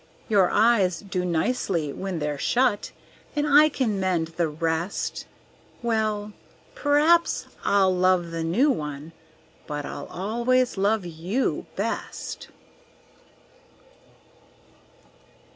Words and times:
Your 0.27 0.49
eyes 0.49 1.01
do 1.01 1.23
nicely 1.23 1.93
when 1.93 2.17
they're 2.17 2.39
shut, 2.39 2.91
And 3.35 3.45
I 3.47 3.69
can 3.69 3.99
mend 3.99 4.29
the 4.29 4.47
rest; 4.47 5.27
Well 5.83 6.33
p'raps 6.73 7.45
I'll 7.63 7.93
love 7.95 8.31
the 8.31 8.43
new 8.43 8.71
one 8.71 9.11
but 9.67 9.85
I'll 9.85 10.07
always 10.07 10.75
love 10.75 11.05
you 11.05 11.67
best. 11.75 12.47